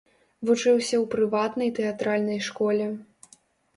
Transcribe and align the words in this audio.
Вучыўся 0.47 0.95
ў 1.03 1.05
прыватнай 1.13 1.69
тэатральнай 1.81 2.39
школе. 2.49 2.87